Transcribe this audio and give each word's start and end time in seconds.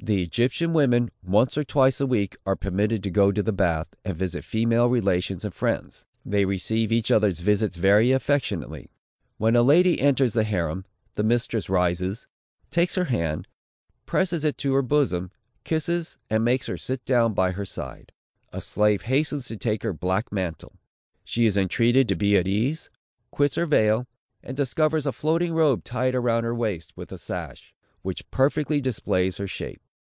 The 0.00 0.22
Egyptian 0.22 0.72
women, 0.72 1.10
once 1.22 1.58
or 1.58 1.64
twice 1.64 2.00
a 2.00 2.06
week, 2.06 2.34
are 2.46 2.56
permitted 2.56 3.02
to 3.02 3.10
go 3.10 3.30
to 3.30 3.42
the 3.42 3.52
bath, 3.52 3.94
and 4.06 4.16
visit 4.16 4.42
female 4.44 4.86
relations 4.88 5.44
and 5.44 5.52
friends. 5.52 6.06
They 6.24 6.46
receive 6.46 6.90
each 6.92 7.10
other's 7.10 7.40
visits 7.40 7.76
very 7.76 8.12
affectionately. 8.12 8.90
When 9.36 9.54
a 9.54 9.62
lady 9.62 10.00
enters 10.00 10.32
the 10.32 10.44
harem, 10.44 10.86
the 11.16 11.24
mistress 11.24 11.68
rises, 11.68 12.26
takes 12.70 12.94
her 12.94 13.06
hand, 13.06 13.48
presses 14.06 14.44
it 14.44 14.56
to 14.58 14.72
her 14.74 14.80
bosom, 14.82 15.30
kisses, 15.64 16.16
and 16.30 16.42
makes 16.42 16.68
her 16.68 16.78
sit 16.78 17.04
down 17.04 17.34
by 17.34 17.50
her 17.50 17.66
side; 17.66 18.12
a 18.50 18.62
slave 18.62 19.02
hastens 19.02 19.46
to 19.48 19.58
take 19.58 19.82
her 19.82 19.92
black 19.92 20.32
mantle; 20.32 20.78
she 21.24 21.44
is 21.44 21.54
entreated 21.56 22.08
to 22.08 22.16
be 22.16 22.34
at 22.38 22.46
ease, 22.48 22.88
quits 23.30 23.56
her 23.56 23.66
veil, 23.66 24.06
and 24.42 24.56
discovers 24.56 25.04
a 25.04 25.12
floating 25.12 25.52
robe 25.52 25.84
tied 25.84 26.14
round 26.14 26.44
her 26.44 26.54
waist 26.54 26.96
with 26.96 27.12
a 27.12 27.18
sash, 27.18 27.74
which 28.00 28.30
perfectly 28.30 28.80
displays 28.80 29.36
her 29.36 29.46
shape. 29.48 29.82